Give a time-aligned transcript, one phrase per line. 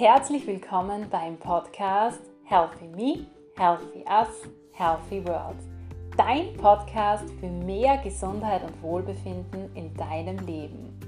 [0.00, 3.26] Herzlich willkommen beim Podcast Healthy Me,
[3.58, 5.58] Healthy Us, Healthy World.
[6.16, 10.98] Dein Podcast für mehr Gesundheit und Wohlbefinden in deinem Leben.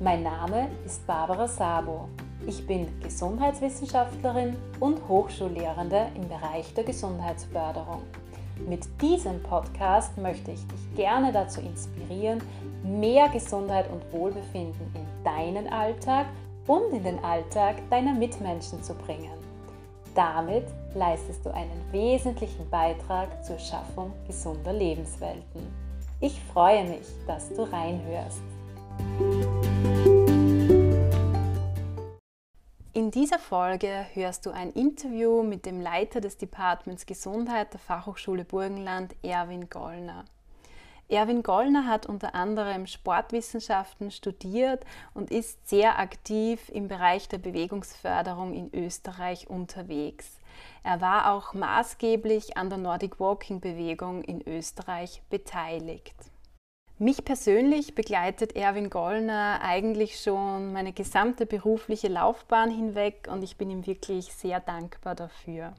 [0.00, 2.08] Mein Name ist Barbara Sabo.
[2.46, 8.00] Ich bin Gesundheitswissenschaftlerin und Hochschullehrende im Bereich der Gesundheitsförderung.
[8.66, 12.42] Mit diesem Podcast möchte ich dich gerne dazu inspirieren,
[12.84, 16.24] mehr Gesundheit und Wohlbefinden in deinen Alltag
[16.70, 19.36] und in den Alltag deiner Mitmenschen zu bringen.
[20.14, 25.66] Damit leistest du einen wesentlichen Beitrag zur Schaffung gesunder Lebenswelten.
[26.20, 28.42] Ich freue mich, dass du reinhörst.
[32.92, 38.44] In dieser Folge hörst du ein Interview mit dem Leiter des Departments Gesundheit der Fachhochschule
[38.44, 40.24] Burgenland, Erwin Gollner.
[41.10, 48.54] Erwin Gollner hat unter anderem Sportwissenschaften studiert und ist sehr aktiv im Bereich der Bewegungsförderung
[48.54, 50.38] in Österreich unterwegs.
[50.84, 56.14] Er war auch maßgeblich an der Nordic Walking Bewegung in Österreich beteiligt.
[56.98, 63.70] Mich persönlich begleitet Erwin Gollner eigentlich schon meine gesamte berufliche Laufbahn hinweg und ich bin
[63.70, 65.72] ihm wirklich sehr dankbar dafür.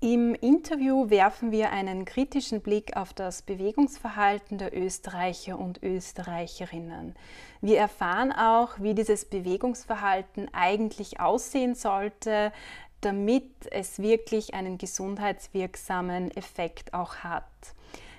[0.00, 7.16] Im Interview werfen wir einen kritischen Blick auf das Bewegungsverhalten der Österreicher und Österreicherinnen.
[7.60, 12.52] Wir erfahren auch, wie dieses Bewegungsverhalten eigentlich aussehen sollte,
[13.00, 17.42] damit es wirklich einen gesundheitswirksamen Effekt auch hat.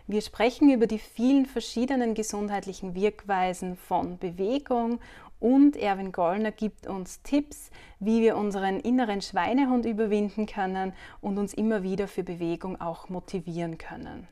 [0.06, 5.00] Wir sprechen über die vielen verschiedenen gesundheitlichen Wirkweisen von Bewegung
[5.40, 11.54] und Erwin Gollner gibt uns Tipps, wie wir unseren inneren Schweinehund überwinden können und uns
[11.54, 14.28] immer wieder für Bewegung auch motivieren können.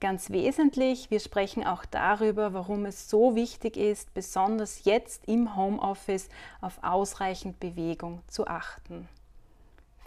[0.00, 6.28] Ganz wesentlich, wir sprechen auch darüber, warum es so wichtig ist, besonders jetzt im Homeoffice
[6.60, 9.06] auf ausreichend Bewegung zu achten.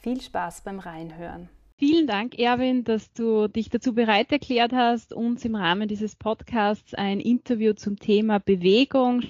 [0.02, 1.48] Viel Spaß beim Reinhören.
[1.78, 6.94] Vielen Dank, Erwin, dass du dich dazu bereit erklärt hast, uns im Rahmen dieses Podcasts
[6.94, 9.24] ein Interview zum Thema Bewegung,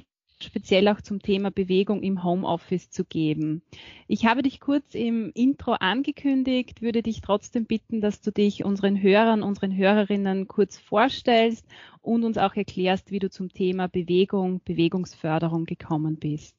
[0.43, 3.61] speziell auch zum Thema Bewegung im Homeoffice zu geben.
[4.07, 9.01] Ich habe dich kurz im Intro angekündigt, würde dich trotzdem bitten, dass du dich unseren
[9.01, 11.65] Hörern, unseren Hörerinnen kurz vorstellst
[12.01, 16.55] und uns auch erklärst, wie du zum Thema Bewegung, Bewegungsförderung gekommen bist.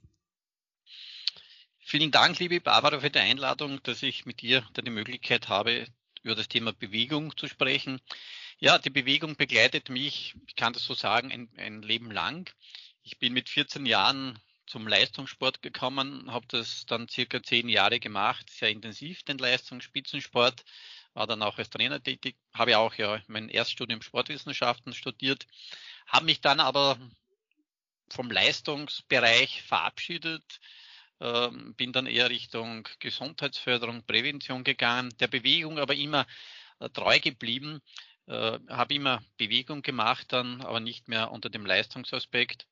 [1.78, 5.86] Vielen Dank, liebe Barbara, für die Einladung, dass ich mit dir die Möglichkeit habe,
[6.24, 8.00] über das Thema Bewegung zu sprechen.
[8.58, 12.50] Ja, die Bewegung begleitet mich, ich kann das so sagen, ein, ein Leben lang.
[13.08, 14.36] Ich bin mit 14 Jahren
[14.66, 20.64] zum Leistungssport gekommen, habe das dann circa zehn Jahre gemacht, sehr intensiv den Leistungsspitzensport,
[21.14, 25.46] war dann auch als Trainer tätig, habe auch ja mein Erststudium Sportwissenschaften studiert,
[26.08, 26.98] habe mich dann aber
[28.10, 30.58] vom Leistungsbereich verabschiedet,
[31.20, 36.26] ähm, bin dann eher Richtung Gesundheitsförderung, Prävention gegangen, der Bewegung aber immer
[36.80, 37.80] äh, treu geblieben,
[38.26, 42.66] äh, habe immer Bewegung gemacht, dann aber nicht mehr unter dem Leistungsaspekt.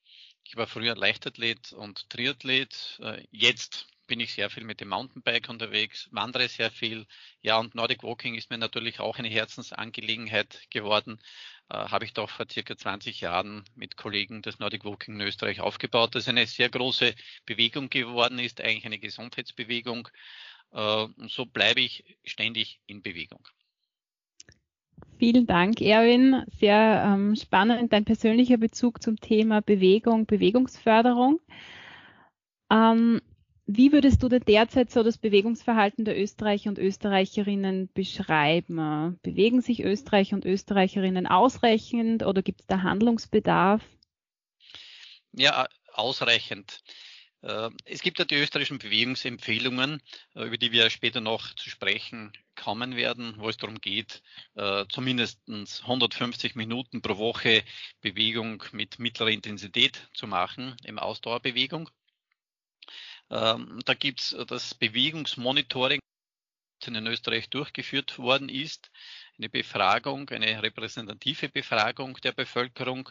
[0.45, 2.99] Ich war früher Leichtathlet und Triathlet.
[3.03, 7.07] Äh, jetzt bin ich sehr viel mit dem Mountainbike unterwegs, wandere sehr viel.
[7.41, 11.19] Ja, und Nordic Walking ist mir natürlich auch eine Herzensangelegenheit geworden.
[11.71, 15.61] Äh, habe ich doch vor circa 20 Jahren mit Kollegen das Nordic Walking in Österreich
[15.61, 16.15] aufgebaut.
[16.15, 17.15] Das eine sehr große
[17.47, 20.09] Bewegung geworden ist, eigentlich eine Gesundheitsbewegung.
[20.73, 23.49] Äh, und so bleibe ich ständig in Bewegung.
[25.19, 26.45] Vielen Dank, Erwin.
[26.59, 31.41] Sehr ähm, spannend dein persönlicher Bezug zum Thema Bewegung, Bewegungsförderung.
[32.71, 33.21] Ähm,
[33.67, 39.19] wie würdest du denn derzeit so das Bewegungsverhalten der Österreicher und Österreicherinnen beschreiben?
[39.23, 43.83] Bewegen sich Österreicher und Österreicherinnen ausreichend oder gibt es da Handlungsbedarf?
[45.33, 46.81] Ja, ausreichend.
[47.41, 50.03] Äh, es gibt ja die österreichischen Bewegungsempfehlungen,
[50.35, 52.33] äh, über die wir später noch zu sprechen
[52.65, 54.23] kommen werden, wo es darum geht,
[54.55, 57.63] äh, zumindest 150 Minuten pro Woche
[58.01, 61.91] Bewegung mit mittlerer Intensität zu machen, im Ausdauerbewegung.
[63.31, 66.01] Ähm, da gibt es das Bewegungsmonitoring,
[66.81, 68.91] das in Österreich durchgeführt worden ist,
[69.37, 73.11] eine Befragung, eine repräsentative Befragung der Bevölkerung.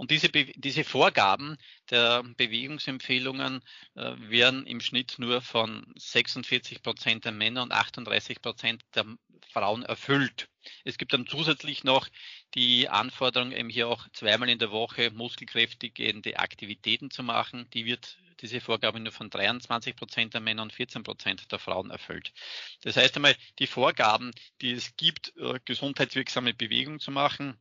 [0.00, 1.58] Und diese, diese Vorgaben
[1.90, 3.60] der Bewegungsempfehlungen
[3.96, 9.04] äh, werden im Schnitt nur von 46 Prozent der Männer und 38 Prozent der
[9.52, 10.48] Frauen erfüllt.
[10.84, 12.08] Es gibt dann zusätzlich noch
[12.54, 17.68] die Anforderung, eben hier auch zweimal in der Woche muskelkräftigende Aktivitäten zu machen.
[17.74, 21.90] Die wird diese Vorgabe nur von 23 Prozent der Männer und 14 Prozent der Frauen
[21.90, 22.32] erfüllt.
[22.80, 24.30] Das heißt einmal, die Vorgaben,
[24.62, 27.60] die es gibt, äh, gesundheitswirksame Bewegung zu machen,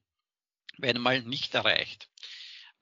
[0.77, 2.09] werden mal nicht erreicht.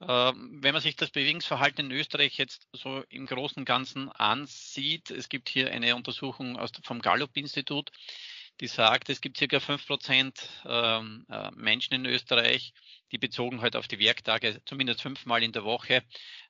[0.00, 5.10] Ähm, wenn man sich das Bewegungsverhalten in Österreich jetzt so im Großen und Ganzen ansieht,
[5.10, 7.90] es gibt hier eine Untersuchung aus, vom Gallup-Institut,
[8.60, 12.72] die sagt, es gibt circa fünf Prozent ähm, äh, Menschen in Österreich,
[13.10, 16.02] die bezogen halt auf die Werktage zumindest fünfmal in der Woche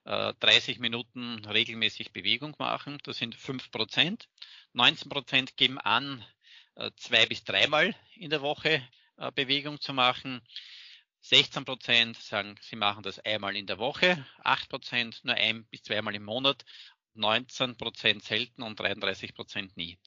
[0.05, 2.99] 30 äh, Minuten regelmäßig Bewegung machen.
[3.05, 4.29] Das sind fünf Prozent.
[4.73, 6.25] 19 Prozent geben an,
[6.77, 8.83] äh, zwei bis dreimal in der Woche
[9.35, 10.41] Bewegung zu machen.
[11.21, 15.83] 16 Prozent sagen, sie machen das einmal in der Woche, 8 Prozent nur ein bis
[15.83, 16.65] zweimal im Monat,
[17.15, 19.99] 19 Prozent selten und 33 Prozent nie.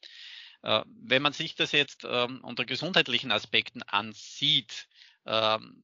[0.64, 4.88] Äh, wenn man sich das jetzt ähm, unter gesundheitlichen Aspekten ansieht,
[5.26, 5.84] ähm,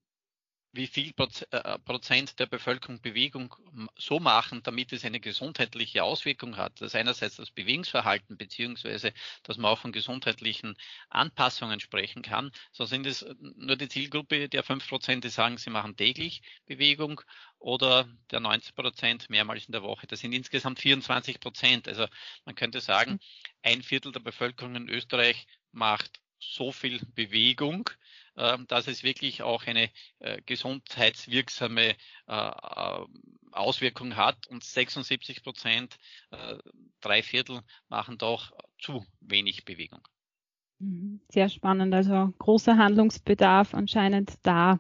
[0.78, 1.14] wie viel
[1.52, 3.54] äh, Prozent der Bevölkerung Bewegung
[3.98, 6.80] so machen, damit es eine gesundheitliche Auswirkung hat.
[6.80, 9.12] Das ist einerseits das Bewegungsverhalten, beziehungsweise,
[9.44, 10.78] dass man auch von gesundheitlichen
[11.10, 12.52] Anpassungen sprechen kann.
[12.72, 17.22] So sind es nur die Zielgruppe der fünf Prozent, die sagen, sie machen täglich Bewegung
[17.60, 20.08] oder der 90 Prozent mehrmals in der Woche.
[20.08, 21.88] Das sind insgesamt 24 Prozent.
[21.88, 22.06] Also
[22.46, 23.20] man könnte sagen,
[23.64, 27.90] ein Viertel der Bevölkerung in Österreich macht so viel Bewegung,
[28.68, 29.90] dass es wirklich auch eine
[30.20, 31.94] äh, gesundheitswirksame äh,
[32.28, 33.06] äh,
[33.52, 35.98] Auswirkung hat und 76 Prozent,
[37.02, 40.08] drei Viertel machen doch zu wenig Bewegung.
[40.80, 41.22] Mhm.
[41.30, 44.80] Sehr spannend, also großer Handlungsbedarf anscheinend da.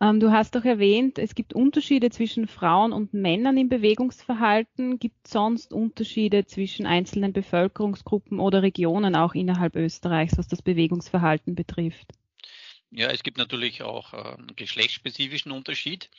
[0.00, 4.98] Ähm, du hast doch erwähnt, es gibt Unterschiede zwischen Frauen und Männern im Bewegungsverhalten.
[4.98, 11.54] Gibt es sonst Unterschiede zwischen einzelnen Bevölkerungsgruppen oder Regionen auch innerhalb Österreichs, was das Bewegungsverhalten
[11.54, 12.12] betrifft?
[12.90, 16.10] Ja, es gibt natürlich auch äh, einen geschlechtsspezifischen Unterschied.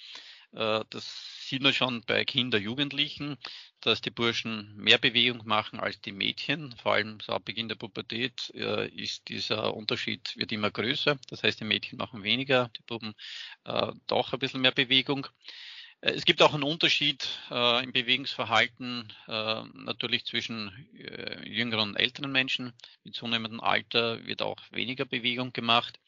[0.51, 3.38] Äh, das sieht man schon bei Kinder, Jugendlichen,
[3.81, 6.75] dass die Burschen mehr Bewegung machen als die Mädchen.
[6.77, 11.18] Vor allem so ab Beginn der Pubertät äh, ist dieser Unterschied wird immer größer.
[11.30, 13.15] Das heißt, die Mädchen machen weniger, die Buben
[14.07, 15.27] doch ein bisschen mehr Bewegung.
[16.01, 22.31] Es gibt auch einen Unterschied äh, im Bewegungsverhalten äh, natürlich zwischen äh, jüngeren und älteren
[22.31, 22.72] Menschen.
[23.04, 26.00] Mit zunehmendem Alter wird auch weniger Bewegung gemacht.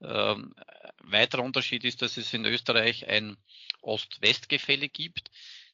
[0.00, 0.54] Ähm,
[0.98, 3.36] weiterer Unterschied ist, dass es in Österreich ein
[3.82, 5.30] Ost-West-Gefälle gibt.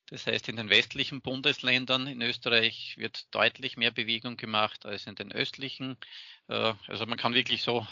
[0.07, 5.15] Das heißt, in den westlichen Bundesländern in Österreich wird deutlich mehr Bewegung gemacht als in
[5.15, 5.97] den östlichen.
[6.49, 7.87] Äh, also man kann wirklich so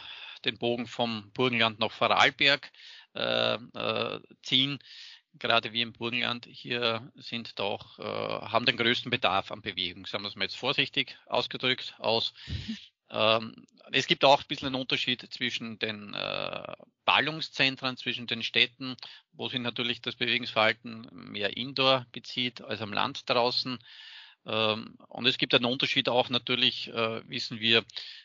[0.44, 2.70] den Bogen vom Burgenland nach Vorarlberg
[3.14, 4.78] äh, äh, ziehen.
[5.38, 10.06] Gerade wie im Burgenland hier sind doch, äh, haben den größten Bedarf an Bewegung.
[10.06, 12.34] Sagen wir es mal jetzt vorsichtig ausgedrückt aus.
[13.10, 16.74] Ähm, es gibt auch ein bisschen einen Unterschied zwischen den äh,
[17.04, 18.96] Ballungszentren, zwischen den Städten,
[19.32, 23.78] wo sich natürlich das Bewegungsverhalten mehr indoor bezieht als am Land draußen.
[24.46, 27.84] Ähm, und es gibt einen Unterschied auch natürlich, äh, wissen wir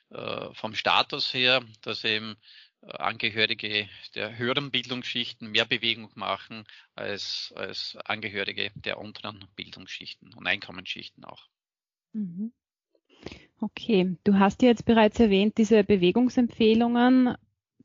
[0.10, 2.38] äh, vom Status her, dass eben
[2.81, 10.48] äh, Angehörige der höheren Bildungsschichten mehr Bewegung machen als, als Angehörige der unteren Bildungsschichten und
[10.48, 11.48] Einkommensschichten auch.
[12.14, 12.54] Mhm.
[13.66, 17.36] Okay, du hast ja jetzt bereits erwähnt, diese Bewegungsempfehlungen,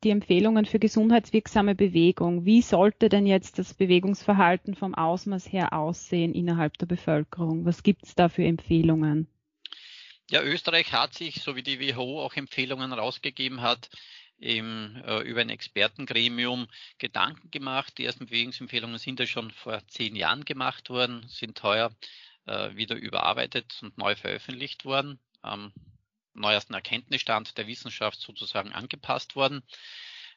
[0.04, 2.44] die Empfehlungen für gesundheitswirksame Bewegung.
[2.44, 7.64] Wie sollte denn jetzt das Bewegungsverhalten vom Ausmaß her aussehen innerhalb der Bevölkerung?
[7.64, 9.26] Was gibt es da für Empfehlungen?
[10.30, 13.88] Ja, Österreich hat sich, so wie die WHO auch Empfehlungen rausgegeben hat,
[14.36, 16.66] im, äh, über ein Expertengremium
[16.98, 17.96] Gedanken gemacht.
[17.96, 21.90] Die ersten Bewegungsempfehlungen sind ja schon vor zehn Jahren gemacht worden, sind heuer
[22.44, 25.72] äh, wieder überarbeitet und neu veröffentlicht worden am
[26.34, 29.62] neuesten Erkenntnisstand der Wissenschaft sozusagen angepasst worden.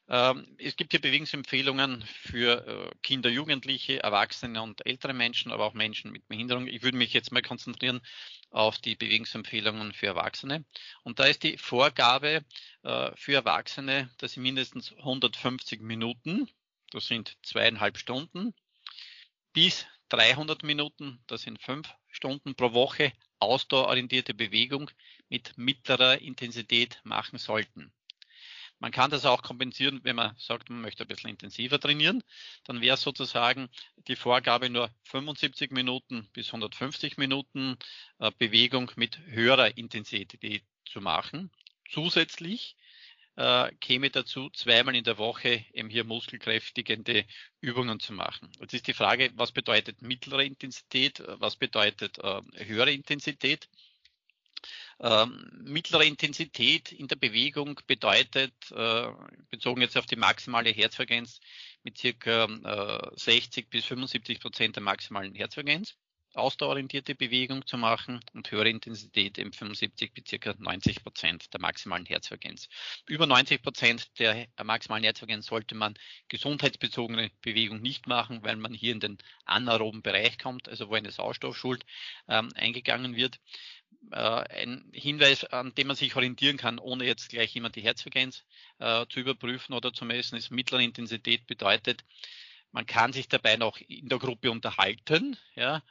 [0.10, 5.74] Ähm, es gibt hier Bewegungsempfehlungen für äh, Kinder, Jugendliche, Erwachsene und ältere Menschen, aber auch
[5.74, 6.68] Menschen mit Behinderung.
[6.68, 8.02] Ich würde mich jetzt mal konzentrieren
[8.50, 10.66] auf die Bewegungsempfehlungen für Erwachsene.
[11.04, 12.44] Und da ist die Vorgabe
[12.84, 16.50] äh, für Erwachsene, dass sie mindestens 150 Minuten,
[16.92, 18.54] das sind zweieinhalb Stunden,
[19.54, 24.90] bis 300 Minuten, das sind fünf Stunden pro Woche ausdauerorientierte Bewegung
[25.30, 27.92] mit mittlerer Intensität machen sollten.
[28.80, 32.22] Man kann das auch kompensieren, wenn man sagt, man möchte ein bisschen intensiver trainieren.
[32.66, 33.70] Dann wäre sozusagen
[34.10, 37.78] die Vorgabe nur 75 Minuten bis 150 Minuten
[38.20, 41.50] äh, Bewegung mit höherer Intensität zu machen.
[41.90, 42.76] Zusätzlich
[43.36, 47.26] äh, käme dazu, zweimal in der Woche eben hier muskelkräftigende
[47.62, 48.52] Übungen zu machen.
[48.60, 53.70] Jetzt ist die Frage, was bedeutet mittlere Intensität, was bedeutet äh, höhere Intensität?
[55.00, 59.08] Ähm, mittlere Intensität in der Bewegung bedeutet, äh,
[59.50, 61.40] bezogen jetzt auf die maximale Herzfrequenz,
[61.84, 65.98] mit circa äh, 60 bis 75 Prozent der maximalen Herzfrequenz.
[66.36, 72.06] Ausdauerorientierte Bewegung zu machen und höhere Intensität im 75 bis circa 90 Prozent der maximalen
[72.06, 72.70] Herzfrequenz.
[73.08, 75.96] Über 90 Prozent der maximalen Herzfrequenz sollte man
[76.28, 81.12] gesundheitsbezogene Bewegung nicht machen, weil man hier in den anaeroben Bereich kommt, also wo eine
[81.12, 81.86] Sauerstoffschuld
[82.28, 83.40] ähm, eingegangen wird.
[84.12, 88.44] Äh, ein Hinweis, an dem man sich orientieren kann, ohne jetzt gleich immer die Herzfrequenz
[88.80, 92.04] äh, zu überprüfen oder zu messen, ist mittlere Intensität bedeutet,
[92.74, 95.38] man kann sich dabei noch in der Gruppe unterhalten.
[95.56, 95.84] Ja.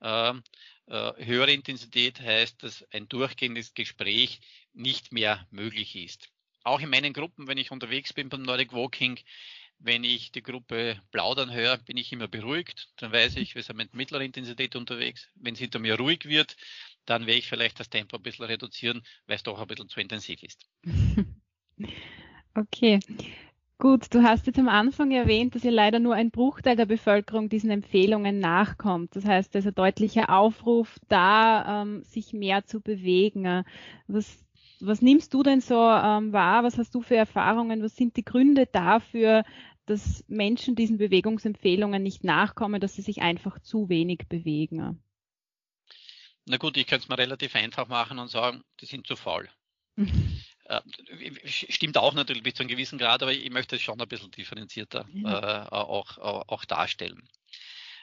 [0.00, 0.42] Ähm,
[0.86, 4.40] äh, höhere Intensität heißt, dass ein durchgehendes Gespräch
[4.72, 6.28] nicht mehr möglich ist.
[6.62, 9.18] Auch in meinen Gruppen, wenn ich unterwegs bin beim Nordic Walking,
[9.78, 12.88] wenn ich die Gruppe plaudern höre, bin ich immer beruhigt.
[12.96, 15.28] Dann weiß ich, wir sind mit mittlerer Intensität unterwegs.
[15.34, 16.56] Wenn es hinter mir ruhig wird,
[17.04, 20.00] dann werde ich vielleicht das Tempo ein bisschen reduzieren, weil es doch ein bisschen zu
[20.00, 20.66] intensiv ist.
[22.58, 23.00] Okay.
[23.78, 27.50] Gut, du hast jetzt am Anfang erwähnt, dass ja leider nur ein Bruchteil der Bevölkerung
[27.50, 29.14] diesen Empfehlungen nachkommt.
[29.14, 33.64] Das heißt, da ist ein deutlicher Aufruf da, ähm, sich mehr zu bewegen.
[34.06, 34.46] Was,
[34.80, 36.64] was nimmst du denn so ähm, wahr?
[36.64, 37.82] Was hast du für Erfahrungen?
[37.82, 39.44] Was sind die Gründe dafür,
[39.84, 45.02] dass Menschen diesen Bewegungsempfehlungen nicht nachkommen, dass sie sich einfach zu wenig bewegen?
[46.46, 49.50] Na gut, ich könnte es mal relativ einfach machen und sagen, die sind zu faul.
[50.68, 50.80] Äh,
[51.44, 54.30] stimmt auch natürlich bis zu einem gewissen Grad, aber ich möchte es schon ein bisschen
[54.30, 55.66] differenzierter ja.
[55.66, 57.28] äh, auch, auch, auch darstellen.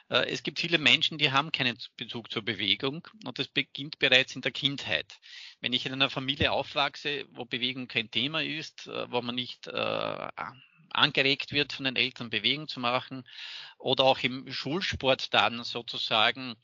[0.08, 4.34] Äh, es gibt viele Menschen, die haben keinen Bezug zur Bewegung und das beginnt bereits
[4.34, 5.18] in der Kindheit.
[5.60, 10.28] Wenn ich in einer Familie aufwachse, wo Bewegung kein Thema ist, wo man nicht äh,
[10.90, 13.24] angeregt wird von den Eltern, Bewegung zu machen
[13.78, 16.54] oder auch im Schulsport dann sozusagen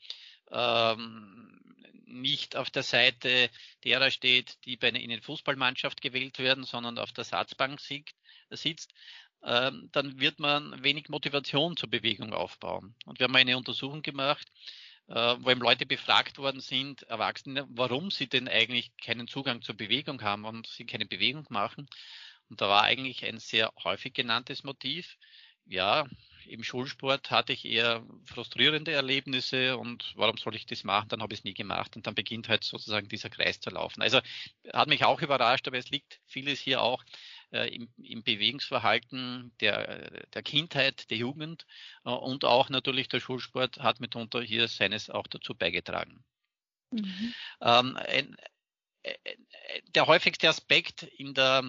[0.51, 1.61] ähm,
[2.05, 3.49] nicht auf der Seite
[3.83, 8.93] derer steht, die bei einer, in Fußballmannschaft gewählt werden, sondern auf der Satzbank sitzt,
[9.43, 12.95] ähm, dann wird man wenig Motivation zur Bewegung aufbauen.
[13.05, 14.51] Und wir haben eine Untersuchung gemacht,
[15.07, 19.75] äh, wo eben Leute befragt worden sind, Erwachsene, warum sie denn eigentlich keinen Zugang zur
[19.75, 21.87] Bewegung haben, warum sie keine Bewegung machen.
[22.49, 25.17] Und da war eigentlich ein sehr häufig genanntes Motiv,
[25.65, 26.05] ja,
[26.47, 31.09] im Schulsport hatte ich eher frustrierende Erlebnisse und warum soll ich das machen?
[31.09, 34.01] Dann habe ich es nie gemacht und dann beginnt halt sozusagen dieser Kreis zu laufen.
[34.01, 34.19] Also
[34.73, 37.03] hat mich auch überrascht, aber es liegt vieles hier auch
[37.51, 41.65] äh, im, im, Bewegungsverhalten der, der Kindheit, der Jugend
[42.05, 46.23] äh, und auch natürlich der Schulsport hat mitunter hier seines auch dazu beigetragen.
[46.91, 47.33] Mhm.
[47.61, 48.35] Ähm, ein,
[49.03, 49.35] äh, äh,
[49.95, 51.63] der häufigste Aspekt in der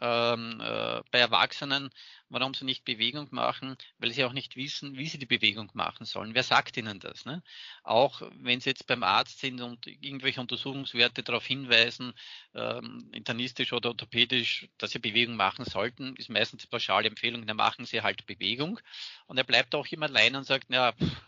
[0.00, 1.90] ähm, äh, bei Erwachsenen,
[2.28, 6.04] warum sie nicht Bewegung machen, weil sie auch nicht wissen, wie sie die Bewegung machen
[6.06, 6.34] sollen.
[6.34, 7.24] Wer sagt ihnen das?
[7.24, 7.42] Ne?
[7.82, 12.12] Auch wenn sie jetzt beim Arzt sind und irgendwelche Untersuchungswerte darauf hinweisen,
[12.54, 17.56] ähm, internistisch oder orthopädisch, dass sie Bewegung machen sollten, ist meistens die pauschale Empfehlung, dann
[17.56, 18.80] machen sie halt Bewegung.
[19.26, 21.27] Und er bleibt auch immer allein und sagt, ja, pff,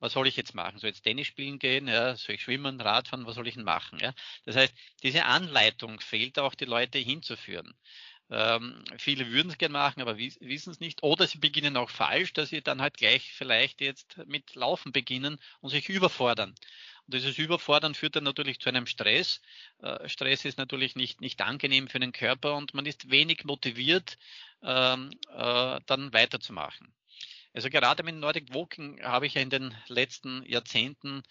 [0.00, 0.78] was soll ich jetzt machen?
[0.78, 1.88] Soll ich jetzt Tennis spielen gehen?
[1.88, 3.26] Ja, soll ich schwimmen, Radfahren?
[3.26, 3.98] Was soll ich denn machen?
[4.00, 4.12] Ja,
[4.44, 7.74] das heißt, diese Anleitung fehlt auch, die Leute hinzuführen.
[8.30, 11.02] Ähm, viele würden es gerne machen, aber wissen es nicht.
[11.02, 15.38] Oder sie beginnen auch falsch, dass sie dann halt gleich vielleicht jetzt mit Laufen beginnen
[15.60, 16.50] und sich überfordern.
[17.06, 19.40] Und dieses Überfordern führt dann natürlich zu einem Stress.
[19.78, 24.18] Äh, Stress ist natürlich nicht, nicht angenehm für den Körper und man ist wenig motiviert,
[24.62, 26.92] ähm, äh, dann weiterzumachen.
[27.52, 31.22] Also gerade mit Nordic Walking habe ich ja in den letzten Jahrzehnten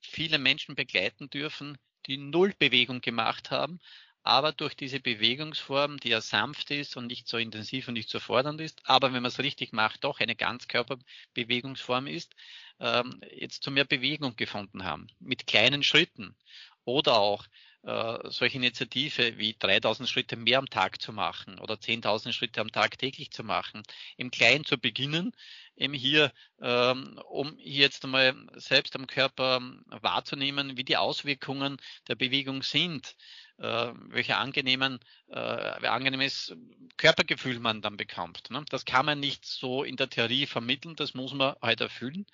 [0.00, 3.80] viele Menschen begleiten dürfen, die null Bewegung gemacht haben,
[4.22, 8.18] aber durch diese Bewegungsform, die ja sanft ist und nicht so intensiv und nicht so
[8.18, 12.34] fordernd ist, aber wenn man es richtig macht, doch eine Ganzkörperbewegungsform ist,
[12.80, 16.34] ähm, jetzt zu mehr Bewegung gefunden haben, mit kleinen Schritten.
[16.84, 17.46] Oder auch
[17.86, 22.72] äh, solche Initiative wie 3000 Schritte mehr am Tag zu machen oder 10.000 Schritte am
[22.72, 23.84] Tag täglich zu machen,
[24.16, 25.32] im Kleinen zu beginnen,
[25.76, 31.76] eben hier, ähm, um hier jetzt einmal selbst am Körper wahrzunehmen, wie die Auswirkungen
[32.08, 33.14] der Bewegung sind,
[33.58, 36.56] äh, welche angenehmen, äh, angenehmes
[36.96, 38.50] Körpergefühl man dann bekommt.
[38.50, 38.64] Ne?
[38.68, 42.26] Das kann man nicht so in der Theorie vermitteln, das muss man halt erfüllen.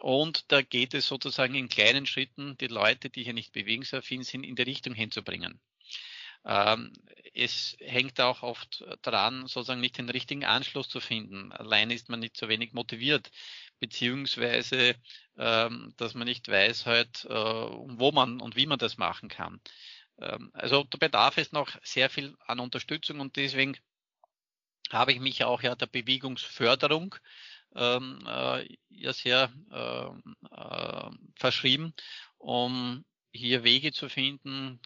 [0.00, 4.44] Und da geht es sozusagen in kleinen Schritten, die Leute, die hier nicht bewegungsaffin sind,
[4.44, 5.60] in die Richtung hinzubringen.
[6.44, 6.92] Ähm,
[7.34, 11.52] es hängt auch oft daran, sozusagen nicht den richtigen Anschluss zu finden.
[11.52, 13.30] Alleine ist man nicht so wenig motiviert,
[13.78, 14.96] beziehungsweise,
[15.36, 19.60] ähm, dass man nicht weiß halt, äh, wo man und wie man das machen kann.
[20.18, 23.76] Ähm, also der Bedarf ist noch sehr viel an Unterstützung und deswegen
[24.90, 27.14] habe ich mich auch ja der Bewegungsförderung
[27.74, 31.94] ähm, äh, ja sehr äh, äh, verschrieben,
[32.38, 34.80] um hier Wege zu finden,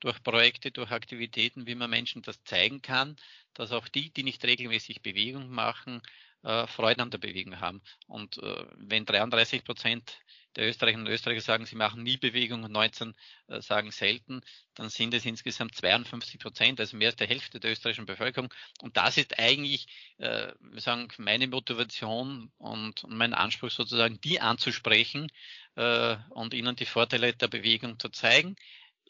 [0.00, 3.16] durch Projekte, durch Aktivitäten, wie man Menschen das zeigen kann,
[3.54, 6.00] dass auch die, die nicht regelmäßig Bewegung machen,
[6.42, 7.82] äh, Freude an der Bewegung haben.
[8.06, 10.18] Und äh, wenn 33 Prozent
[10.58, 13.14] der Österreicherinnen und Österreicher sagen, sie machen nie Bewegung und 19
[13.46, 14.40] äh, sagen selten,
[14.74, 18.52] dann sind es insgesamt 52 Prozent, also mehr als der Hälfte der österreichischen Bevölkerung.
[18.82, 19.86] Und das ist eigentlich,
[20.18, 25.28] äh, wir sagen, meine Motivation und, und mein Anspruch sozusagen, die anzusprechen
[25.76, 28.56] äh, und ihnen die Vorteile der Bewegung zu zeigen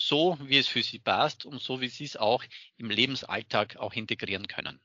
[0.01, 2.45] so, wie es für sie passt und so, wie sie es auch
[2.77, 4.81] im Lebensalltag auch integrieren können.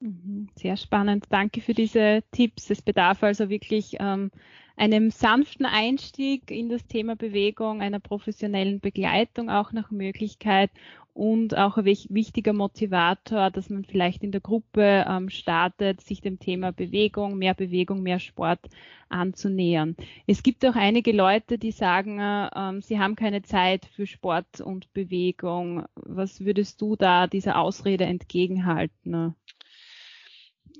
[0.00, 1.26] Mhm, sehr spannend.
[1.30, 2.70] Danke für diese Tipps.
[2.70, 4.30] Es bedarf also wirklich ähm,
[4.76, 10.70] einem sanften Einstieg in das Thema Bewegung, einer professionellen Begleitung auch nach Möglichkeit
[11.16, 16.38] und auch ein wichtiger Motivator, dass man vielleicht in der Gruppe ähm, startet, sich dem
[16.38, 18.60] Thema Bewegung, mehr Bewegung, mehr Sport
[19.08, 19.96] anzunähern.
[20.26, 24.60] Es gibt auch einige Leute, die sagen, äh, ähm, sie haben keine Zeit für Sport
[24.60, 25.86] und Bewegung.
[25.94, 29.34] Was würdest du da dieser Ausrede entgegenhalten?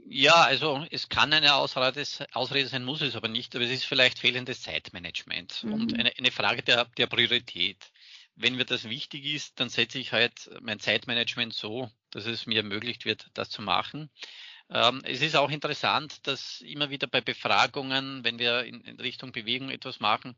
[0.09, 3.85] Ja, also es kann eine Ausrede, Ausrede sein, muss es aber nicht, aber es ist
[3.85, 5.73] vielleicht fehlendes Zeitmanagement mhm.
[5.73, 7.91] und eine, eine Frage der, der Priorität.
[8.37, 12.59] Wenn mir das wichtig ist, dann setze ich halt mein Zeitmanagement so, dass es mir
[12.59, 14.11] ermöglicht wird, das zu machen.
[14.71, 19.33] Ähm, es ist auch interessant, dass immer wieder bei Befragungen, wenn wir in, in Richtung
[19.33, 20.37] Bewegung etwas machen,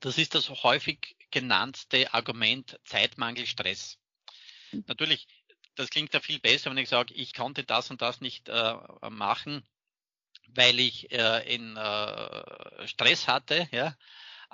[0.00, 3.98] das ist das häufig genannte Argument Zeitmangel, Stress.
[4.72, 4.84] Mhm.
[4.88, 5.26] Natürlich
[5.74, 8.74] das klingt ja viel besser, wenn ich sage, ich konnte das und das nicht äh,
[9.10, 9.62] machen,
[10.48, 13.96] weil ich äh, in äh, Stress hatte, ja,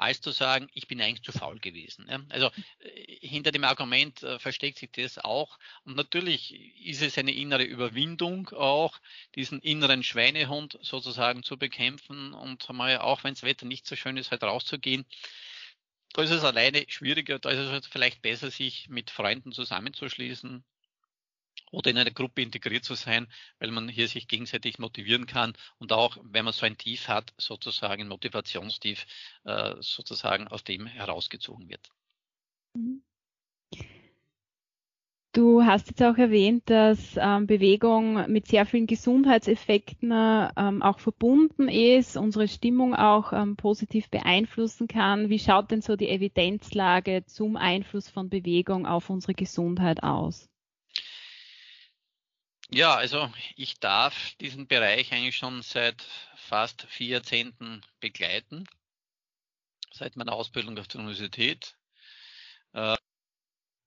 [0.01, 2.07] als zu sagen, ich bin eigentlich zu faul gewesen.
[2.09, 2.21] Ja.
[2.31, 5.59] Also äh, hinter dem Argument äh, versteckt sich das auch.
[5.85, 6.55] Und natürlich
[6.87, 8.99] ist es eine innere Überwindung auch,
[9.35, 14.17] diesen inneren Schweinehund sozusagen zu bekämpfen und mal, auch wenn das Wetter nicht so schön
[14.17, 15.05] ist, halt rauszugehen.
[16.13, 20.65] Da ist es alleine schwieriger, da ist es halt vielleicht besser, sich mit Freunden zusammenzuschließen,
[21.71, 23.27] oder in einer Gruppe integriert zu sein,
[23.59, 27.33] weil man hier sich gegenseitig motivieren kann und auch, wenn man so ein Tief hat,
[27.39, 29.07] sozusagen ein Motivationstief,
[29.45, 31.91] äh, sozusagen aus dem herausgezogen wird.
[32.75, 33.03] Mhm.
[35.33, 41.69] Du hast jetzt auch erwähnt, dass ähm, Bewegung mit sehr vielen Gesundheitseffekten ähm, auch verbunden
[41.69, 45.31] ist, unsere Stimmung auch ähm, positiv beeinflussen kann.
[45.31, 50.50] Wie schaut denn so die Evidenzlage zum Einfluss von Bewegung auf unsere Gesundheit aus?
[52.73, 56.03] Ja, also ich darf diesen Bereich eigentlich schon seit
[56.37, 58.65] fast vier Jahrzehnten begleiten,
[59.93, 61.77] seit meiner Ausbildung auf der Universität.
[62.73, 63.01] Äh, hat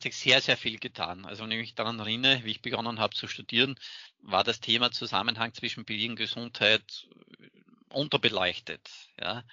[0.04, 1.26] sich sehr, sehr viel getan.
[1.26, 3.76] Also wenn ich mich daran erinnere, wie ich begonnen habe zu studieren,
[4.20, 7.08] war das Thema Zusammenhang zwischen Bewegung und Gesundheit
[7.90, 8.90] unterbeleuchtet.
[9.20, 9.44] Ja.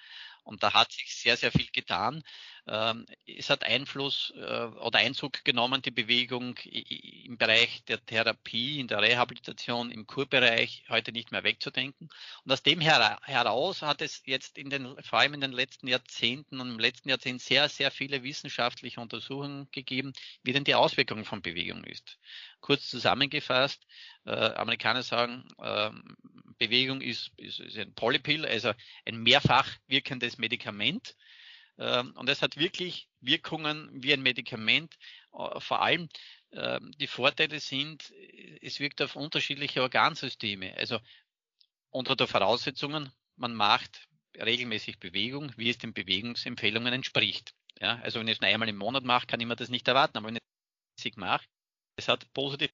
[0.43, 2.23] Und da hat sich sehr, sehr viel getan.
[2.67, 8.87] Ähm, es hat Einfluss äh, oder Einzug genommen, die Bewegung im Bereich der Therapie, in
[8.87, 12.09] der Rehabilitation, im Kurbereich heute nicht mehr wegzudenken.
[12.43, 16.59] Und aus dem heraus hat es jetzt in den, vor allem in den letzten Jahrzehnten
[16.59, 21.41] und im letzten Jahrzehnt sehr, sehr viele wissenschaftliche Untersuchungen gegeben, wie denn die Auswirkung von
[21.41, 22.17] Bewegung ist.
[22.61, 23.85] Kurz zusammengefasst,
[24.25, 25.91] äh, Amerikaner sagen, äh,
[26.57, 28.71] Bewegung ist, ist, ist ein Polypill, also
[29.05, 31.15] ein mehrfach wirkendes Medikament.
[31.77, 34.95] Ähm, und es hat wirklich Wirkungen wie ein Medikament.
[35.33, 36.07] Äh, vor allem
[36.53, 38.13] ähm, die Vorteile sind,
[38.61, 40.75] es wirkt auf unterschiedliche Organsysteme.
[40.77, 40.99] Also
[41.89, 47.53] unter der Voraussetzungen, man macht regelmäßig Bewegung, wie es den Bewegungsempfehlungen entspricht.
[47.79, 49.87] Ja, also wenn ich es nur einmal im Monat mache, kann ich mir das nicht
[49.87, 50.17] erwarten.
[50.17, 51.45] Aber wenn ich es mache,
[52.01, 52.71] es hat positiv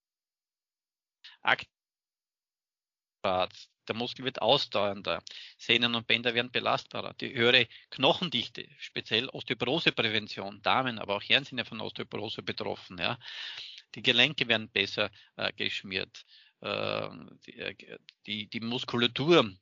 [3.88, 5.22] der Muskel wird ausdauernder,
[5.58, 11.58] Sehnen und Bänder werden belastbarer, die höhere Knochendichte, speziell Osteoporoseprävention, Damen, aber auch Herren sind
[11.58, 13.18] ja von Osteoporose betroffen, ja.
[13.96, 16.26] Die Gelenke werden besser äh, geschmiert,
[16.62, 17.08] äh,
[17.46, 19.54] die, äh, die, die, Muskulatur,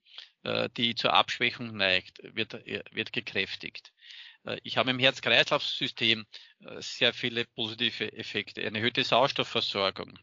[0.43, 3.93] äh, die zur Abschwächung neigt, wird, äh, wird gekräftigt.
[4.45, 6.25] Äh, ich habe im Herz-Kreislauf-System
[6.79, 8.61] sehr viele positive Effekte.
[8.65, 10.17] Eine erhöhte Sauerstoffversorgung,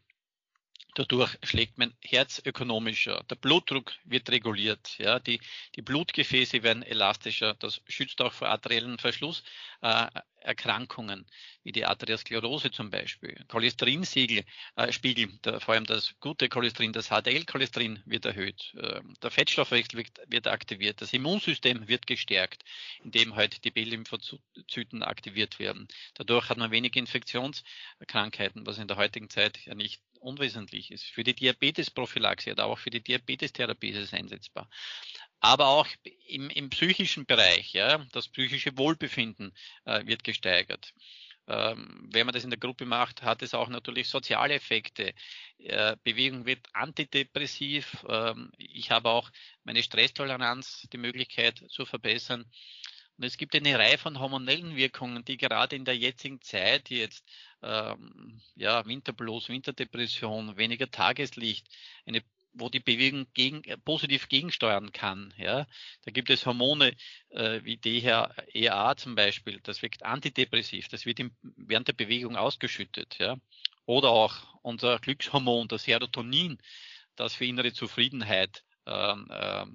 [0.95, 5.39] Dadurch schlägt mein Herz ökonomischer, der Blutdruck wird reguliert, ja, die,
[5.75, 11.25] die Blutgefäße werden elastischer, das schützt auch vor arteriellen Verschlusserkrankungen, äh,
[11.63, 13.43] wie die Arteriosklerose zum Beispiel.
[13.47, 14.43] Cholesterinspiegel,
[14.75, 19.97] äh, Spiegel, der, vor allem das gute Cholesterin, das HDL-Cholesterin wird erhöht, äh, der Fettstoffwechsel
[19.97, 22.63] wird, wird, aktiviert, das Immunsystem wird gestärkt,
[23.03, 25.87] indem halt die B-Lymphozyten aktiviert werden.
[26.13, 31.05] Dadurch hat man weniger Infektionskrankheiten, was in der heutigen Zeit ja nicht unwesentlich ist.
[31.05, 34.69] Für die Diabetesprophylaxe oder auch für die Diabetestherapie ist es einsetzbar.
[35.39, 35.87] Aber auch
[36.27, 39.53] im, im psychischen Bereich, ja, das psychische Wohlbefinden
[39.85, 40.93] äh, wird gesteigert.
[41.47, 45.13] Ähm, wenn man das in der Gruppe macht, hat es auch natürlich soziale Effekte.
[45.57, 48.05] Äh, Bewegung wird antidepressiv.
[48.07, 49.29] Ähm, ich habe auch
[49.63, 52.45] meine Stresstoleranz, die Möglichkeit zu verbessern.
[53.17, 57.25] Und es gibt eine Reihe von hormonellen Wirkungen, die gerade in der jetzigen Zeit jetzt
[57.63, 61.67] ähm, ja Winterblues, Winterdepression, weniger Tageslicht,
[62.05, 62.21] eine
[62.53, 65.33] wo die Bewegung gegen, äh, positiv gegensteuern kann.
[65.37, 65.65] Ja,
[66.03, 66.95] da gibt es Hormone
[67.29, 69.59] äh, wie DHEA zum Beispiel.
[69.63, 70.87] Das wirkt antidepressiv.
[70.87, 73.17] Das wird im, während der Bewegung ausgeschüttet.
[73.19, 73.37] Ja,
[73.85, 76.57] oder auch unser Glückshormon, das Serotonin,
[77.15, 79.65] das für innere Zufriedenheit ähm, äh,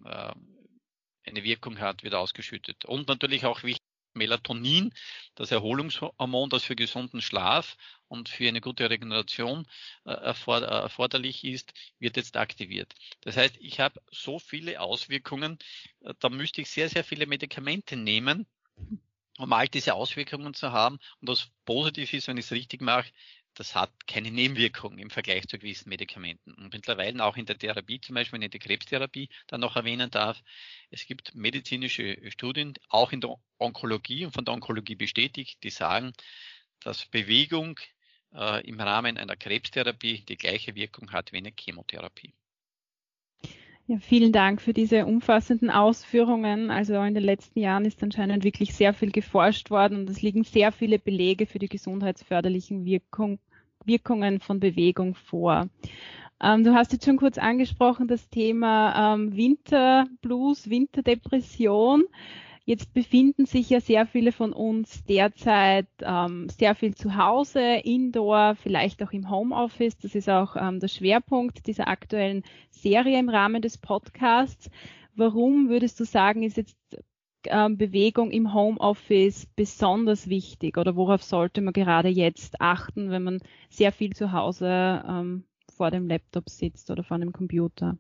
[1.25, 2.85] eine Wirkung hat, wird ausgeschüttet.
[2.85, 3.88] Und natürlich auch wichtig
[4.19, 4.93] Melatonin,
[5.35, 7.77] das Erholungshormon, das für gesunden Schlaf
[8.09, 9.67] und für eine gute Regeneration
[10.05, 12.95] äh, äh, erforderlich ist, wird jetzt aktiviert.
[13.23, 15.59] Das heißt, ich habe so viele Auswirkungen,
[16.01, 18.47] äh, da müsste ich sehr, sehr viele Medikamente nehmen,
[19.39, 20.99] um all diese Auswirkungen zu haben.
[21.21, 23.11] Und das positiv ist, wenn ich es richtig mache,
[23.59, 26.55] das hat keine Nebenwirkungen im Vergleich zu gewissen Medikamenten.
[26.55, 30.41] Und mittlerweile auch in der Therapie, zum Beispiel in der Krebstherapie, dann noch erwähnen darf,
[30.91, 36.13] es gibt medizinische Studien, auch in der Onkologie und von der Onkologie bestätigt, die sagen,
[36.81, 37.81] dass Bewegung
[38.33, 42.35] äh, im Rahmen einer Krebstherapie die gleiche Wirkung hat wie eine Chemotherapie.
[43.91, 46.71] Ja, vielen Dank für diese umfassenden Ausführungen.
[46.71, 50.45] Also in den letzten Jahren ist anscheinend wirklich sehr viel geforscht worden und es liegen
[50.45, 53.41] sehr viele Belege für die gesundheitsförderlichen Wirkung,
[53.85, 55.69] Wirkungen von Bewegung vor.
[56.41, 62.05] Ähm, du hast jetzt schon kurz angesprochen das Thema ähm, Winterblues, Winterdepression.
[62.65, 68.57] Jetzt befinden sich ja sehr viele von uns derzeit ähm, sehr viel zu Hause, indoor,
[68.57, 69.97] vielleicht auch im Homeoffice.
[69.97, 74.71] Das ist auch ähm, der Schwerpunkt dieser aktuellen Serie im Rahmen des Podcasts.
[75.17, 76.77] Warum würdest du sagen, ist jetzt
[77.45, 83.41] ähm, Bewegung im Homeoffice besonders wichtig oder worauf sollte man gerade jetzt achten, wenn man
[83.69, 87.99] sehr viel zu Hause ähm, vor dem Laptop sitzt oder vor dem Computer?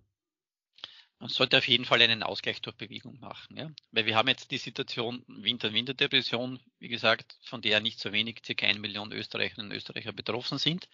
[1.20, 3.70] Man sollte auf jeden Fall einen Ausgleich durch Bewegung machen, ja.
[3.90, 8.66] Weil wir haben jetzt die Situation Winter-Winterdepression, wie gesagt, von der nicht so wenig, circa
[8.68, 10.88] eine Million Österreicherinnen und Österreicher betroffen sind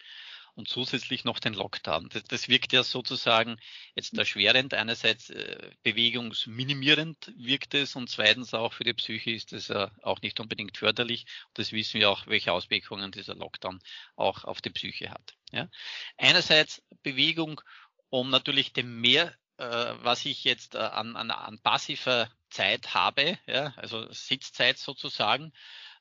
[0.55, 2.09] und zusätzlich noch den Lockdown.
[2.09, 3.57] Das, das wirkt ja sozusagen
[3.93, 4.73] jetzt erschwerend.
[4.73, 10.21] Einerseits äh, bewegungsminimierend wirkt es und zweitens auch für die Psyche ist es äh, auch
[10.21, 11.25] nicht unbedingt förderlich.
[11.47, 13.79] Und das wissen wir auch, welche Auswirkungen dieser Lockdown
[14.15, 15.35] auch auf die Psyche hat.
[15.51, 15.69] Ja.
[16.17, 17.61] Einerseits Bewegung,
[18.09, 23.37] um natürlich dem mehr äh, was ich jetzt äh, an, an, an passiver Zeit habe,
[23.47, 25.53] ja, also Sitzzeit sozusagen,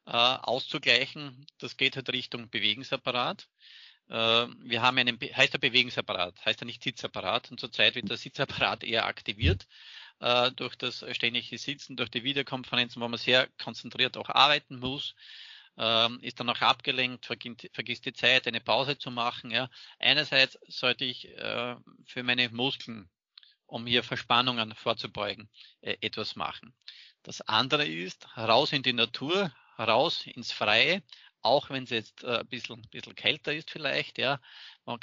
[0.07, 1.47] äh, auszugleichen.
[1.59, 3.49] Das geht halt Richtung Bewegungsapparat.
[4.09, 8.17] Äh, wir haben einen, heißt der Bewegungsapparat, heißt er nicht Sitzapparat und zurzeit wird der
[8.17, 9.67] Sitzapparat eher aktiviert
[10.21, 15.14] äh, durch das ständige Sitzen, durch die Videokonferenzen, wo man sehr konzentriert auch arbeiten muss,
[15.77, 19.51] ähm, ist dann auch abgelenkt, vergisst, vergisst die Zeit, eine Pause zu machen.
[19.51, 19.69] Ja.
[19.99, 23.11] Einerseits sollte ich äh, für meine Muskeln,
[23.67, 25.49] um hier Verspannungen vorzubeugen,
[25.81, 26.75] äh, etwas machen.
[27.23, 31.03] Das andere ist, raus in die Natur, raus ins Freie,
[31.45, 34.41] auch wenn es jetzt äh, ein bisschen, bisschen kälter ist vielleicht, ja,
[34.87, 34.99] man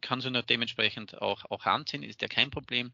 [0.00, 2.92] kann sie nur dementsprechend auch, auch anziehen, ist ja kein Problem.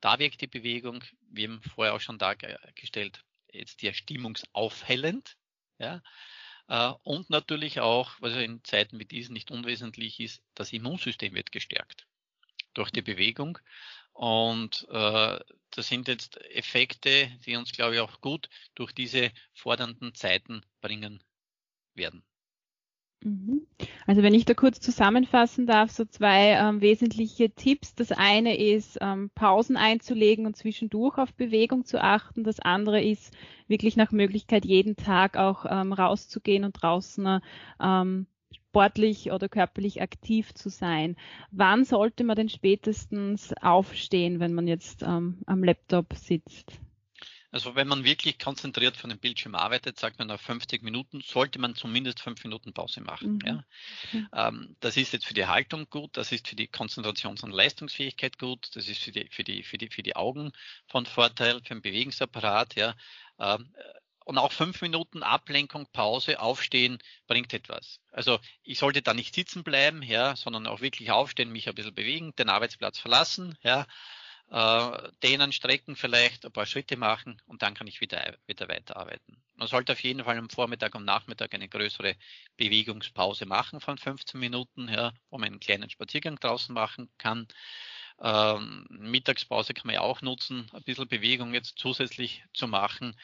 [0.00, 5.36] Da wirkt die Bewegung, wie eben vorher auch schon dargestellt, jetzt ja stimmungsaufhellend,
[5.78, 6.02] ja,
[6.68, 11.52] äh, und natürlich auch, was in Zeiten wie diesen nicht unwesentlich ist, das Immunsystem wird
[11.52, 12.06] gestärkt
[12.74, 13.58] durch die Bewegung.
[14.12, 15.38] Und äh,
[15.70, 21.22] das sind jetzt Effekte, die uns, glaube ich, auch gut durch diese fordernden Zeiten bringen
[21.94, 22.24] werden.
[23.22, 23.66] Mhm.
[24.06, 27.94] Also wenn ich da kurz zusammenfassen darf, so zwei ähm, wesentliche Tipps.
[27.94, 32.44] Das eine ist, ähm, Pausen einzulegen und zwischendurch auf Bewegung zu achten.
[32.44, 33.34] Das andere ist,
[33.68, 37.40] wirklich nach Möglichkeit jeden Tag auch ähm, rauszugehen und draußen
[37.80, 41.16] ähm, sportlich oder körperlich aktiv zu sein.
[41.50, 46.80] Wann sollte man denn spätestens aufstehen, wenn man jetzt ähm, am Laptop sitzt?
[47.56, 51.58] Also wenn man wirklich konzentriert von dem Bildschirm arbeitet, sagt man nach 50 Minuten, sollte
[51.58, 53.38] man zumindest fünf Minuten Pause machen.
[53.42, 53.64] Mhm.
[54.12, 54.48] Ja.
[54.48, 58.38] Ähm, das ist jetzt für die Haltung gut, das ist für die Konzentrations- und Leistungsfähigkeit
[58.38, 60.52] gut, das ist für die, für die, für die, für die Augen
[60.86, 62.94] von Vorteil, für den Bewegungsapparat, ja.
[63.38, 63.72] Ähm,
[64.26, 68.00] und auch fünf Minuten Ablenkung, Pause, Aufstehen bringt etwas.
[68.12, 71.94] Also ich sollte da nicht sitzen bleiben, ja, sondern auch wirklich aufstehen, mich ein bisschen
[71.94, 73.86] bewegen, den Arbeitsplatz verlassen, ja,
[74.50, 79.42] äh, dehnen, strecken, vielleicht ein paar Schritte machen und dann kann ich wieder, wieder weiterarbeiten.
[79.56, 82.14] Man sollte auf jeden Fall am Vormittag und Nachmittag eine größere
[82.56, 87.48] Bewegungspause machen von 15 Minuten, ja, wo man einen kleinen Spaziergang draußen machen kann.
[88.20, 93.16] Ähm, Mittagspause kann man ja auch nutzen, ein bisschen Bewegung jetzt zusätzlich zu machen.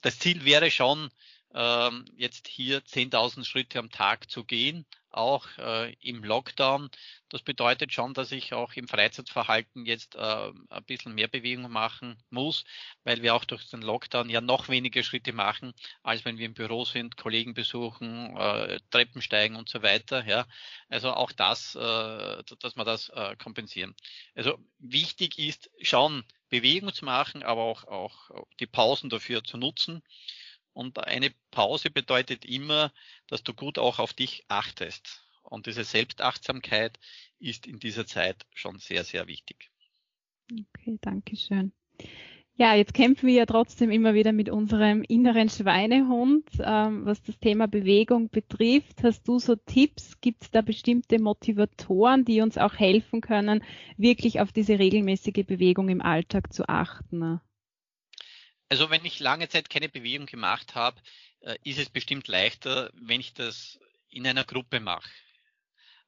[0.00, 1.10] Das Ziel wäre schon,
[1.54, 6.90] ähm, jetzt hier 10.000 Schritte am Tag zu gehen, auch äh, im Lockdown.
[7.28, 12.22] Das bedeutet schon, dass ich auch im Freizeitverhalten jetzt äh, ein bisschen mehr Bewegung machen
[12.30, 12.64] muss,
[13.04, 16.54] weil wir auch durch den Lockdown ja noch weniger Schritte machen, als wenn wir im
[16.54, 20.24] Büro sind, Kollegen besuchen, äh, Treppen steigen und so weiter.
[20.26, 20.46] Ja,
[20.88, 23.94] also auch das, äh, dass wir das äh, kompensieren.
[24.34, 30.02] Also wichtig ist schon Bewegung zu machen, aber auch, auch die Pausen dafür zu nutzen.
[30.76, 32.92] Und eine Pause bedeutet immer,
[33.28, 35.26] dass du gut auch auf dich achtest.
[35.42, 36.98] Und diese Selbstachtsamkeit
[37.38, 39.70] ist in dieser Zeit schon sehr, sehr wichtig.
[40.52, 41.72] Okay, danke schön.
[42.58, 47.38] Ja, jetzt kämpfen wir ja trotzdem immer wieder mit unserem inneren Schweinehund, ähm, was das
[47.38, 49.02] Thema Bewegung betrifft.
[49.02, 50.20] Hast du so Tipps?
[50.20, 53.64] Gibt es da bestimmte Motivatoren, die uns auch helfen können,
[53.96, 57.40] wirklich auf diese regelmäßige Bewegung im Alltag zu achten?
[58.68, 61.00] Also wenn ich lange Zeit keine Bewegung gemacht habe,
[61.40, 65.08] äh, ist es bestimmt leichter, wenn ich das in einer Gruppe mache,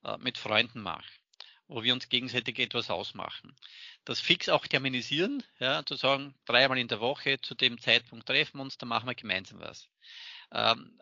[0.04, 1.06] äh, mit Freunden mache,
[1.68, 3.54] wo wir uns gegenseitig etwas ausmachen.
[4.04, 8.58] Das fix auch terminisieren, ja, zu sagen, dreimal in der Woche zu dem Zeitpunkt treffen
[8.58, 9.88] wir uns, dann machen wir gemeinsam was.
[10.50, 10.98] Ähm,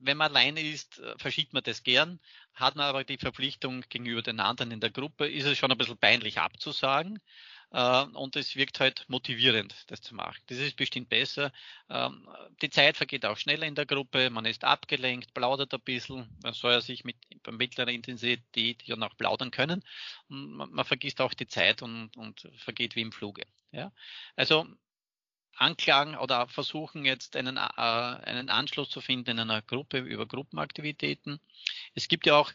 [0.00, 2.20] wenn man alleine ist, äh, verschiebt man das gern,
[2.54, 5.78] hat man aber die Verpflichtung gegenüber den anderen in der Gruppe, ist es schon ein
[5.78, 7.20] bisschen peinlich abzusagen.
[7.74, 10.40] Äh, und es wirkt halt motivierend, das zu machen.
[10.46, 11.52] Das ist bestimmt besser.
[11.90, 12.28] Ähm,
[12.62, 16.54] die Zeit vergeht auch schneller in der Gruppe, man ist abgelenkt, plaudert ein bisschen, man
[16.54, 17.16] soll ja sich mit
[17.50, 19.82] mittlerer Intensität ja noch plaudern können.
[20.28, 23.42] Man, man vergisst auch die Zeit und, und vergeht wie im Fluge.
[23.72, 23.90] Ja?
[24.36, 24.66] Also
[25.56, 31.40] anklagen oder versuchen jetzt einen, äh, einen Anschluss zu finden in einer Gruppe über Gruppenaktivitäten.
[31.94, 32.52] Es gibt ja auch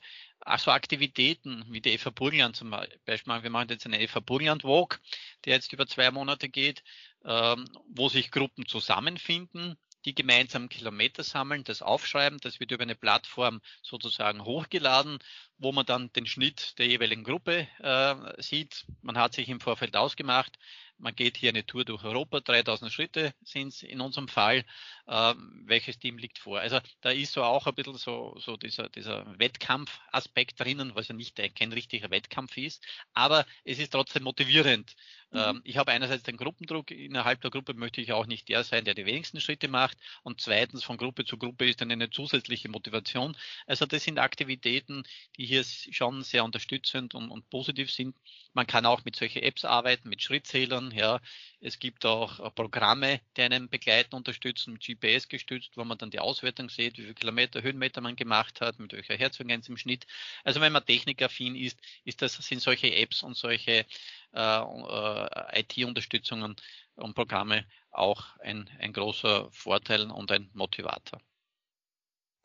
[0.58, 3.44] so Aktivitäten wie die Eva Burgenland zum Beispiel.
[3.44, 5.00] Wir machen jetzt eine Eva Burgenland Walk,
[5.46, 6.84] der jetzt über zwei Monate geht,
[7.26, 12.96] ähm, wo sich Gruppen zusammenfinden, die gemeinsam Kilometer sammeln, das aufschreiben, das wird über eine
[12.96, 15.20] Plattform sozusagen hochgeladen,
[15.58, 18.86] wo man dann den Schnitt der jeweiligen Gruppe äh, sieht.
[19.02, 20.58] Man hat sich im Vorfeld ausgemacht,
[21.00, 24.66] man geht hier eine Tour durch Europa, 3000 Schritte sind es in unserem Fall.
[25.08, 26.60] Ähm, welches Team liegt vor?
[26.60, 31.16] Also da ist so auch ein bisschen so, so dieser, dieser Wettkampfaspekt drinnen, was ja
[31.16, 34.96] nicht kein richtiger Wettkampf ist, aber es ist trotzdem motivierend.
[35.32, 35.40] Mhm.
[35.40, 38.86] Ähm, ich habe einerseits den Gruppendruck, innerhalb der Gruppe möchte ich auch nicht der sein,
[38.86, 42.70] der die wenigsten Schritte macht und zweitens von Gruppe zu Gruppe ist dann eine zusätzliche
[42.70, 43.38] Motivation.
[43.68, 45.04] Also das sind Aktivitäten,
[45.38, 48.16] die hier schon sehr unterstützend und, und positiv sind.
[48.54, 51.20] Man kann auch mit solchen Apps arbeiten, mit Schrittzählern, ja.
[51.62, 56.10] Es gibt auch äh, Programme, die einen begleiten, unterstützen, mit GPS gestützt, wo man dann
[56.10, 60.08] die Auswertung sieht, wie viele Kilometer, Höhenmeter man gemacht hat, mit welcher Herzfrequenz im Schnitt.
[60.44, 63.86] Also wenn man technikaffin ist, ist das, sind solche Apps und solche
[64.34, 66.56] äh, äh, IT-Unterstützungen
[66.96, 71.20] und Programme auch ein, ein großer Vorteil und ein Motivator.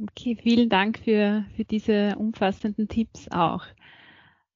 [0.02, 3.64] Okay, vielen Dank für, für diese umfassenden Tipps auch.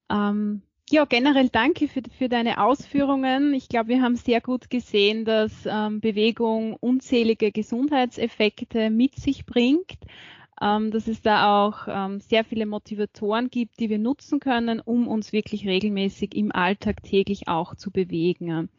[0.09, 3.53] Ähm, ja, generell danke für, für deine Ausführungen.
[3.53, 9.99] Ich glaube, wir haben sehr gut gesehen, dass ähm, Bewegung unzählige Gesundheitseffekte mit sich bringt,
[10.61, 15.07] ähm, dass es da auch ähm, sehr viele Motivatoren gibt, die wir nutzen können, um
[15.07, 18.69] uns wirklich regelmäßig im Alltag täglich auch zu bewegen.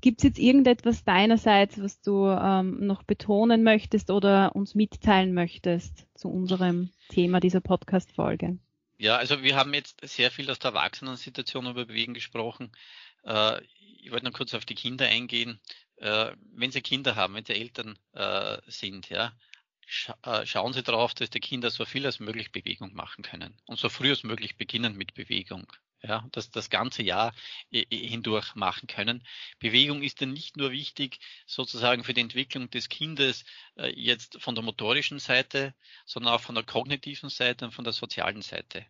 [0.00, 6.06] Gibt es jetzt irgendetwas deinerseits, was du ähm, noch betonen möchtest oder uns mitteilen möchtest
[6.14, 8.58] zu unserem Thema dieser Podcast-Folge?
[8.98, 12.70] Ja, also wir haben jetzt sehr viel aus der Erwachsenensituation über Bewegen gesprochen.
[13.24, 13.60] Äh,
[14.02, 15.58] ich wollte noch kurz auf die Kinder eingehen.
[15.96, 19.32] Äh, wenn Sie Kinder haben, wenn Sie Eltern äh, sind, ja,
[19.86, 23.88] schauen Sie darauf, dass die Kinder so viel als möglich Bewegung machen können und so
[23.88, 25.66] früh als möglich beginnen mit Bewegung
[26.06, 27.34] ja, das das ganze Jahr
[27.70, 29.26] hindurch machen können.
[29.58, 33.44] Bewegung ist dann nicht nur wichtig sozusagen für die Entwicklung des Kindes
[33.76, 37.94] äh, jetzt von der motorischen Seite, sondern auch von der kognitiven Seite und von der
[37.94, 38.86] sozialen Seite.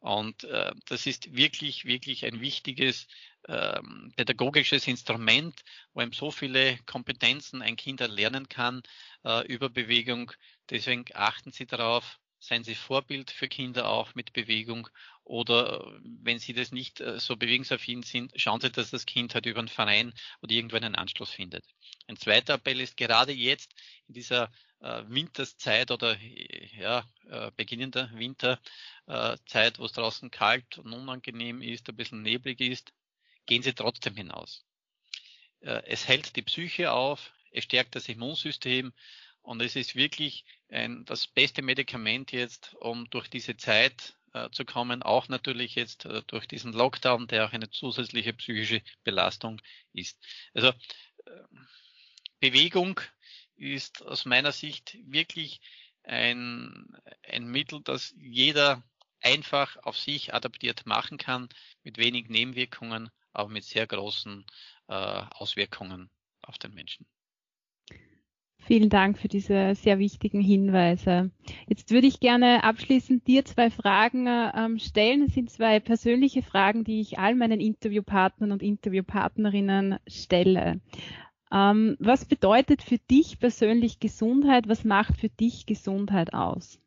[0.00, 3.06] Und äh, das ist wirklich, wirklich ein wichtiges
[3.48, 8.82] ähm, pädagogisches Instrument, wo ihm so viele Kompetenzen ein Kind erlernen kann
[9.24, 10.32] äh, über Bewegung.
[10.70, 14.88] Deswegen achten Sie darauf, seien Sie Vorbild für Kinder auch mit Bewegung
[15.24, 19.34] oder äh, wenn Sie das nicht äh, so bewegungsaffin sind, schauen Sie, dass das Kind
[19.34, 21.64] halt über einen Verein oder irgendwo einen Anschluss findet.
[22.06, 23.74] Ein zweiter Appell ist gerade jetzt
[24.06, 26.16] in dieser äh, Winterszeit oder
[26.76, 32.92] ja, äh, beginnender Winterzeit, wo es draußen kalt und unangenehm ist, ein bisschen neblig ist,
[33.46, 34.64] gehen Sie trotzdem hinaus.
[35.60, 38.92] Äh, es hält die Psyche auf, es stärkt das Immunsystem
[39.48, 44.66] und es ist wirklich ein, das beste Medikament jetzt, um durch diese Zeit äh, zu
[44.66, 49.62] kommen, auch natürlich jetzt äh, durch diesen Lockdown, der auch eine zusätzliche psychische Belastung
[49.94, 50.18] ist.
[50.52, 51.30] Also äh,
[52.40, 53.00] Bewegung
[53.56, 55.62] ist aus meiner Sicht wirklich
[56.02, 56.94] ein,
[57.26, 58.82] ein Mittel, das jeder
[59.22, 61.48] einfach auf sich adaptiert machen kann,
[61.84, 64.44] mit wenig Nebenwirkungen, aber mit sehr großen
[64.88, 66.10] äh, Auswirkungen
[66.42, 67.06] auf den Menschen.
[68.60, 71.30] Vielen Dank für diese sehr wichtigen Hinweise.
[71.68, 75.22] Jetzt würde ich gerne abschließend dir zwei Fragen ähm, stellen.
[75.22, 80.80] Es sind zwei persönliche Fragen, die ich all meinen Interviewpartnern und Interviewpartnerinnen stelle.
[81.50, 84.68] Ähm, was bedeutet für dich persönlich Gesundheit?
[84.68, 86.78] Was macht für dich Gesundheit aus?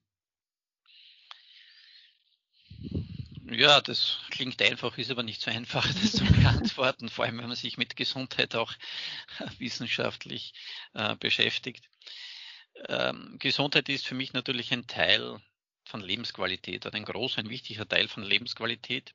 [3.54, 7.48] Ja, das klingt einfach, ist aber nicht so einfach, das zu beantworten, vor allem wenn
[7.48, 8.74] man sich mit Gesundheit auch
[9.60, 10.54] wissenschaftlich
[10.94, 11.90] äh, beschäftigt.
[12.88, 15.42] Ähm, Gesundheit ist für mich natürlich ein Teil
[15.84, 19.14] von Lebensqualität oder ein großer, ein wichtiger Teil von Lebensqualität,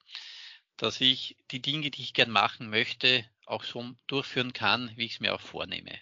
[0.77, 5.14] dass ich die Dinge, die ich gern machen möchte, auch so durchführen kann, wie ich
[5.14, 5.99] es mir auch vornehme.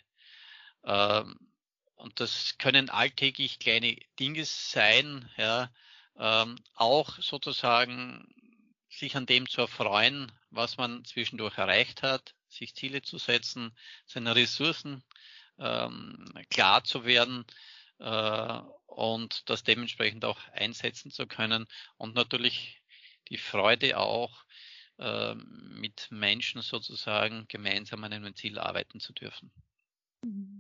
[0.84, 1.38] Ähm,
[1.94, 5.70] und das können alltäglich kleine Dinge sein, ja,
[6.18, 8.29] ähm, auch sozusagen
[8.88, 14.37] sich an dem zu erfreuen, was man zwischendurch erreicht hat, sich Ziele zu setzen, seine
[14.37, 15.03] Ressourcen
[15.59, 17.44] ähm, klar zu werden
[17.98, 22.81] äh, und das dementsprechend auch einsetzen zu können und natürlich
[23.29, 24.44] die Freude auch
[24.98, 29.50] äh, mit Menschen sozusagen gemeinsam an einem Ziel arbeiten zu dürfen.
[30.22, 30.53] Mhm.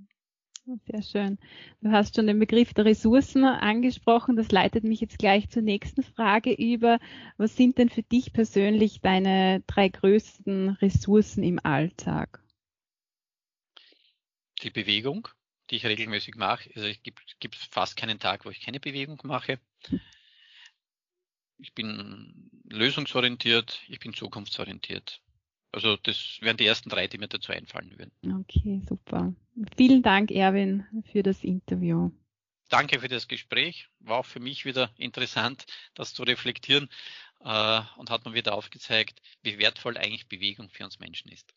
[0.66, 1.38] Sehr schön.
[1.82, 4.34] Du hast schon den Begriff der Ressourcen angesprochen.
[4.34, 6.98] Das leitet mich jetzt gleich zur nächsten Frage über.
[7.36, 12.42] Was sind denn für dich persönlich deine drei größten Ressourcen im Alltag?
[14.62, 15.28] Die Bewegung,
[15.68, 16.70] die ich regelmäßig mache.
[16.74, 19.60] Also es gibt, gibt fast keinen Tag, wo ich keine Bewegung mache.
[21.58, 25.20] Ich bin lösungsorientiert, ich bin zukunftsorientiert.
[25.74, 28.12] Also das wären die ersten drei, die mir dazu einfallen würden.
[28.40, 29.34] Okay, super.
[29.76, 32.12] Vielen Dank, Erwin, für das Interview.
[32.68, 33.88] Danke für das Gespräch.
[33.98, 36.88] War auch für mich wieder interessant, das zu reflektieren
[37.40, 41.52] äh, und hat mir wieder aufgezeigt, wie wertvoll eigentlich Bewegung für uns Menschen ist.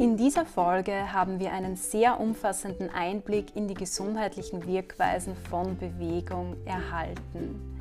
[0.00, 6.56] In dieser Folge haben wir einen sehr umfassenden Einblick in die gesundheitlichen Wirkweisen von Bewegung
[6.64, 7.76] erhalten.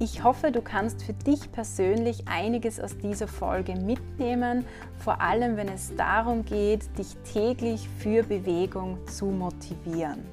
[0.00, 4.64] Ich hoffe, du kannst für dich persönlich einiges aus dieser Folge mitnehmen,
[4.98, 10.24] vor allem wenn es darum geht, dich täglich für Bewegung zu motivieren.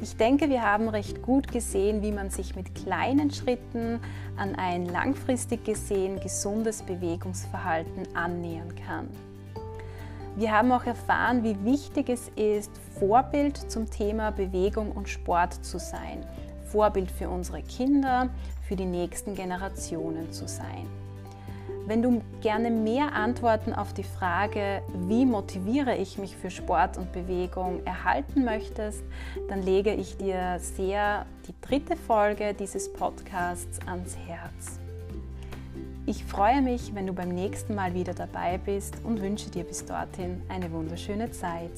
[0.00, 3.98] Ich denke, wir haben recht gut gesehen, wie man sich mit kleinen Schritten
[4.36, 9.08] an ein langfristig gesehen gesundes Bewegungsverhalten annähern kann.
[10.40, 15.78] Wir haben auch erfahren, wie wichtig es ist, Vorbild zum Thema Bewegung und Sport zu
[15.78, 16.24] sein.
[16.64, 18.30] Vorbild für unsere Kinder,
[18.66, 20.86] für die nächsten Generationen zu sein.
[21.84, 27.12] Wenn du gerne mehr Antworten auf die Frage, wie motiviere ich mich für Sport und
[27.12, 29.04] Bewegung erhalten möchtest,
[29.50, 34.79] dann lege ich dir sehr die dritte Folge dieses Podcasts ans Herz.
[36.06, 39.84] Ich freue mich, wenn du beim nächsten Mal wieder dabei bist und wünsche dir bis
[39.84, 41.72] dorthin eine wunderschöne Zeit.